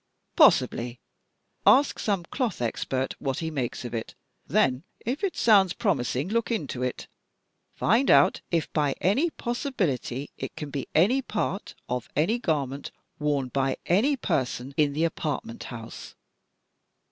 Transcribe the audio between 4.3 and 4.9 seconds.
then